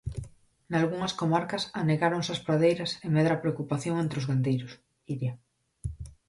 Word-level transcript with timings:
Nalgunhas 0.71 1.13
comarcas 1.19 1.63
anegáronse 1.81 2.31
as 2.35 2.43
pradeiras 2.47 2.91
e 3.05 3.07
medra 3.15 3.33
a 3.35 3.41
preocupación 3.43 3.95
entre 3.99 4.17
os 4.19 4.27
gandeiros, 4.29 4.71
Iria. 5.13 5.33